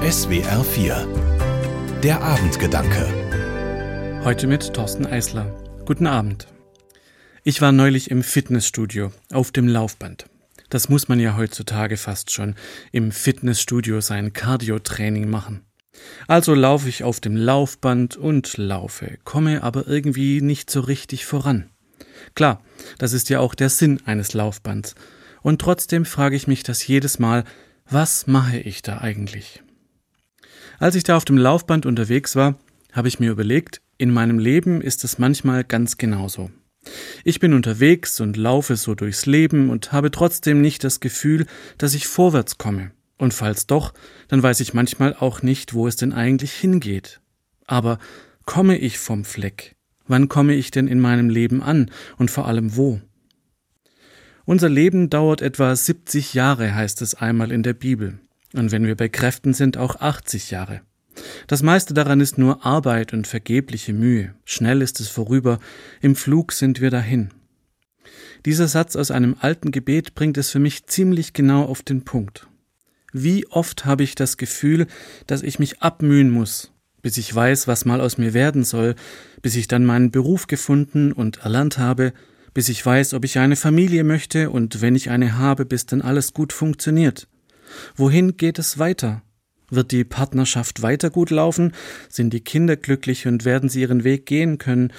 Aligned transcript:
SWR 0.00 0.64
4 0.64 2.00
Der 2.02 2.22
Abendgedanke 2.22 4.22
Heute 4.24 4.46
mit 4.46 4.72
Thorsten 4.72 5.04
Eisler. 5.04 5.44
Guten 5.84 6.06
Abend. 6.06 6.46
Ich 7.44 7.60
war 7.60 7.70
neulich 7.70 8.10
im 8.10 8.22
Fitnessstudio 8.22 9.12
auf 9.30 9.52
dem 9.52 9.68
Laufband. 9.68 10.24
Das 10.70 10.88
muss 10.88 11.08
man 11.08 11.20
ja 11.20 11.36
heutzutage 11.36 11.98
fast 11.98 12.30
schon 12.30 12.54
im 12.92 13.12
Fitnessstudio 13.12 14.00
sein 14.00 14.32
Cardio-Training 14.32 15.28
machen. 15.28 15.66
Also 16.26 16.54
laufe 16.54 16.88
ich 16.88 17.04
auf 17.04 17.20
dem 17.20 17.36
Laufband 17.36 18.16
und 18.16 18.56
laufe, 18.56 19.18
komme 19.24 19.62
aber 19.62 19.86
irgendwie 19.86 20.40
nicht 20.40 20.70
so 20.70 20.80
richtig 20.80 21.26
voran. 21.26 21.68
Klar, 22.34 22.62
das 22.96 23.12
ist 23.12 23.28
ja 23.28 23.40
auch 23.40 23.54
der 23.54 23.68
Sinn 23.68 24.00
eines 24.06 24.32
Laufbands. 24.32 24.94
Und 25.42 25.60
trotzdem 25.60 26.06
frage 26.06 26.36
ich 26.36 26.46
mich 26.46 26.62
das 26.62 26.86
jedes 26.86 27.18
Mal, 27.18 27.44
was 27.84 28.26
mache 28.26 28.56
ich 28.56 28.80
da 28.80 29.02
eigentlich? 29.02 29.62
Als 30.80 30.94
ich 30.94 31.04
da 31.04 31.18
auf 31.18 31.26
dem 31.26 31.36
Laufband 31.36 31.84
unterwegs 31.84 32.36
war, 32.36 32.58
habe 32.92 33.06
ich 33.06 33.20
mir 33.20 33.30
überlegt, 33.30 33.82
in 33.98 34.10
meinem 34.10 34.38
Leben 34.38 34.80
ist 34.80 35.04
es 35.04 35.18
manchmal 35.18 35.62
ganz 35.62 35.98
genauso. 35.98 36.50
Ich 37.22 37.38
bin 37.38 37.52
unterwegs 37.52 38.18
und 38.18 38.38
laufe 38.38 38.76
so 38.76 38.94
durchs 38.94 39.26
Leben 39.26 39.68
und 39.68 39.92
habe 39.92 40.10
trotzdem 40.10 40.62
nicht 40.62 40.82
das 40.82 41.00
Gefühl, 41.00 41.44
dass 41.76 41.92
ich 41.92 42.08
vorwärts 42.08 42.56
komme. 42.56 42.92
Und 43.18 43.34
falls 43.34 43.66
doch, 43.66 43.92
dann 44.28 44.42
weiß 44.42 44.60
ich 44.60 44.72
manchmal 44.72 45.14
auch 45.14 45.42
nicht, 45.42 45.74
wo 45.74 45.86
es 45.86 45.96
denn 45.96 46.14
eigentlich 46.14 46.52
hingeht. 46.52 47.20
Aber 47.66 47.98
komme 48.46 48.78
ich 48.78 48.98
vom 48.98 49.26
Fleck? 49.26 49.76
Wann 50.06 50.28
komme 50.28 50.54
ich 50.54 50.70
denn 50.70 50.88
in 50.88 50.98
meinem 50.98 51.28
Leben 51.28 51.62
an 51.62 51.90
und 52.16 52.30
vor 52.30 52.48
allem 52.48 52.74
wo? 52.74 53.02
Unser 54.46 54.70
Leben 54.70 55.10
dauert 55.10 55.42
etwa 55.42 55.76
70 55.76 56.32
Jahre, 56.32 56.74
heißt 56.74 57.02
es 57.02 57.14
einmal 57.14 57.52
in 57.52 57.62
der 57.62 57.74
Bibel. 57.74 58.18
Und 58.54 58.72
wenn 58.72 58.86
wir 58.86 58.96
bei 58.96 59.08
Kräften 59.08 59.54
sind, 59.54 59.76
auch 59.76 59.96
80 59.96 60.50
Jahre. 60.50 60.80
Das 61.46 61.62
meiste 61.62 61.94
daran 61.94 62.20
ist 62.20 62.38
nur 62.38 62.64
Arbeit 62.64 63.12
und 63.12 63.26
vergebliche 63.26 63.92
Mühe. 63.92 64.34
Schnell 64.44 64.82
ist 64.82 65.00
es 65.00 65.08
vorüber, 65.08 65.58
im 66.00 66.16
Flug 66.16 66.52
sind 66.52 66.80
wir 66.80 66.90
dahin. 66.90 67.30
Dieser 68.46 68.68
Satz 68.68 68.96
aus 68.96 69.10
einem 69.10 69.36
alten 69.38 69.70
Gebet 69.70 70.14
bringt 70.14 70.38
es 70.38 70.50
für 70.50 70.58
mich 70.58 70.86
ziemlich 70.86 71.32
genau 71.32 71.64
auf 71.64 71.82
den 71.82 72.04
Punkt. 72.04 72.48
Wie 73.12 73.46
oft 73.48 73.84
habe 73.84 74.02
ich 74.02 74.14
das 74.14 74.36
Gefühl, 74.36 74.86
dass 75.26 75.42
ich 75.42 75.58
mich 75.58 75.82
abmühen 75.82 76.30
muss, 76.30 76.72
bis 77.02 77.16
ich 77.18 77.34
weiß, 77.34 77.66
was 77.66 77.84
mal 77.84 78.00
aus 78.00 78.18
mir 78.18 78.34
werden 78.34 78.64
soll, 78.64 78.94
bis 79.42 79.56
ich 79.56 79.68
dann 79.68 79.84
meinen 79.84 80.10
Beruf 80.10 80.46
gefunden 80.46 81.12
und 81.12 81.38
erlernt 81.38 81.78
habe, 81.78 82.12
bis 82.54 82.68
ich 82.68 82.84
weiß, 82.84 83.14
ob 83.14 83.24
ich 83.24 83.38
eine 83.38 83.56
Familie 83.56 84.04
möchte 84.04 84.50
und 84.50 84.80
wenn 84.80 84.94
ich 84.94 85.10
eine 85.10 85.38
habe, 85.38 85.64
bis 85.66 85.86
dann 85.86 86.02
alles 86.02 86.32
gut 86.32 86.52
funktioniert. 86.52 87.28
Wohin 87.96 88.36
geht 88.36 88.58
es 88.58 88.78
weiter? 88.78 89.22
Wird 89.70 89.92
die 89.92 90.04
Partnerschaft 90.04 90.82
weiter 90.82 91.10
gut 91.10 91.30
laufen? 91.30 91.72
Sind 92.08 92.32
die 92.32 92.40
Kinder 92.40 92.76
glücklich 92.76 93.26
und 93.26 93.44
werden 93.44 93.68
sie 93.68 93.82
ihren 93.82 94.04
Weg 94.04 94.26
gehen 94.26 94.58
können? 94.58 94.92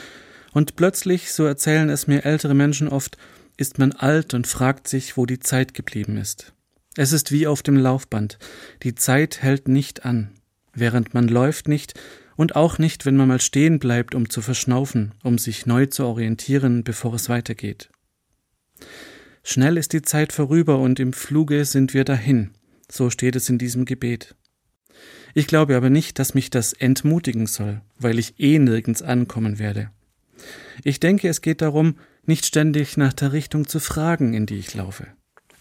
Und 0.53 0.75
plötzlich, 0.75 1.31
so 1.31 1.45
erzählen 1.45 1.89
es 1.89 2.08
mir 2.08 2.25
ältere 2.25 2.53
Menschen 2.53 2.88
oft, 2.88 3.17
ist 3.58 3.80
man 3.80 3.91
alt 3.91 4.33
und 4.33 4.47
fragt 4.47 4.88
sich, 4.88 5.17
wo 5.17 5.25
die 5.25 5.39
Zeit 5.39 5.73
geblieben 5.73 6.17
ist. 6.17 6.53
Es 6.95 7.13
ist 7.13 7.31
wie 7.31 7.47
auf 7.47 7.63
dem 7.63 7.78
Laufband. 7.78 8.38
Die 8.83 8.95
Zeit 8.95 9.41
hält 9.41 9.67
nicht 9.67 10.06
an. 10.06 10.31
Während 10.73 11.13
man 11.13 11.28
läuft 11.28 11.67
nicht 11.67 11.94
und 12.35 12.56
auch 12.56 12.80
nicht, 12.80 13.06
wenn 13.06 13.16
man 13.16 13.28
mal 13.28 13.41
stehen 13.41 13.80
bleibt, 13.80 14.16
um 14.16 14.30
zu 14.30 14.41
verschnaufen, 14.41 15.13
um 15.23 15.38
sich 15.38 15.66
neu 15.66 15.85
zu 15.85 16.06
orientieren, 16.06 16.83
bevor 16.83 17.13
es 17.13 17.30
weitergeht. 17.30 17.89
Schnell 19.44 19.78
ist 19.78 19.94
die 19.94 20.02
Zeit 20.02 20.33
vorüber 20.33 20.80
und 20.80 21.00
im 21.00 21.13
Fluge 21.13 21.66
sind 21.66 21.94
wir 21.94 22.03
dahin. 22.03 22.52
So 22.92 23.09
steht 23.09 23.38
es 23.38 23.47
in 23.47 23.58
diesem 23.58 23.86
Gebet. 23.86 24.36
Ich 25.34 25.47
glaube 25.47 25.78
aber 25.78 25.89
nicht, 25.89 26.20
dass 26.20 26.34
mich 26.34 26.50
das 26.50 26.73
entmutigen 26.73 27.47
soll, 27.47 27.80
weil 27.97 28.20
ich 28.20 28.38
eh 28.38 28.59
nirgends 28.59 29.02
ankommen 29.02 29.59
werde. 29.59 29.89
Ich 30.84 31.00
denke, 31.00 31.30
es 31.30 31.41
geht 31.41 31.62
darum, 31.62 31.96
nicht 32.25 32.46
ständig 32.46 32.97
nach 32.97 33.13
der 33.13 33.31
Richtung 33.31 33.66
zu 33.66 33.80
fragen, 33.80 34.34
in 34.34 34.46
die 34.46 34.57
ich 34.57 34.74
laufe. 34.74 35.07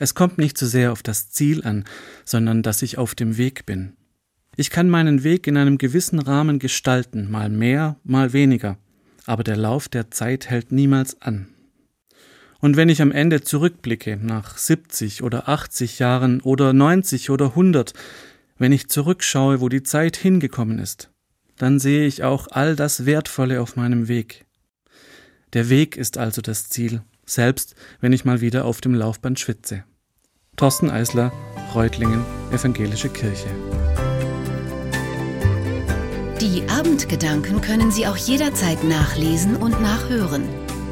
Es 0.00 0.14
kommt 0.14 0.38
nicht 0.38 0.58
so 0.58 0.66
sehr 0.66 0.90
auf 0.90 1.04
das 1.04 1.30
Ziel 1.30 1.62
an, 1.62 1.84
sondern 2.24 2.64
dass 2.64 2.82
ich 2.82 2.98
auf 2.98 3.14
dem 3.14 3.36
Weg 3.36 3.64
bin. 3.64 3.92
Ich 4.56 4.70
kann 4.70 4.90
meinen 4.90 5.22
Weg 5.22 5.46
in 5.46 5.56
einem 5.56 5.78
gewissen 5.78 6.18
Rahmen 6.18 6.58
gestalten, 6.58 7.30
mal 7.30 7.48
mehr, 7.48 7.96
mal 8.02 8.32
weniger, 8.32 8.76
aber 9.24 9.44
der 9.44 9.56
Lauf 9.56 9.88
der 9.88 10.10
Zeit 10.10 10.50
hält 10.50 10.72
niemals 10.72 11.22
an. 11.22 11.46
Und 12.60 12.76
wenn 12.76 12.88
ich 12.88 13.00
am 13.00 13.12
Ende 13.12 13.40
zurückblicke, 13.40 14.18
nach 14.22 14.58
70 14.58 15.22
oder 15.22 15.48
80 15.48 15.98
Jahren 15.98 16.40
oder 16.42 16.72
90 16.72 17.30
oder 17.30 17.46
100, 17.46 17.94
wenn 18.58 18.72
ich 18.72 18.88
zurückschaue, 18.88 19.60
wo 19.60 19.68
die 19.68 19.82
Zeit 19.82 20.16
hingekommen 20.16 20.78
ist, 20.78 21.10
dann 21.56 21.78
sehe 21.78 22.06
ich 22.06 22.22
auch 22.22 22.48
all 22.50 22.76
das 22.76 23.06
Wertvolle 23.06 23.60
auf 23.60 23.76
meinem 23.76 24.08
Weg. 24.08 24.44
Der 25.54 25.68
Weg 25.68 25.96
ist 25.96 26.18
also 26.18 26.42
das 26.42 26.68
Ziel, 26.68 27.02
selbst 27.24 27.74
wenn 28.00 28.12
ich 28.12 28.24
mal 28.24 28.40
wieder 28.40 28.66
auf 28.66 28.80
dem 28.80 28.94
Laufband 28.94 29.40
schwitze. 29.40 29.84
Thorsten 30.56 30.90
Eisler, 30.90 31.32
Reutlingen, 31.74 32.24
Evangelische 32.52 33.08
Kirche. 33.08 33.48
Die 36.40 36.68
Abendgedanken 36.68 37.60
können 37.60 37.90
Sie 37.90 38.06
auch 38.06 38.16
jederzeit 38.16 38.84
nachlesen 38.84 39.56
und 39.56 39.80
nachhören. 39.80 40.44